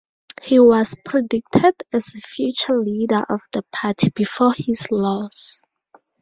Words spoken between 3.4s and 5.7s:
the party before his loss.